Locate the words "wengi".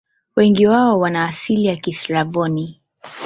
0.35-0.67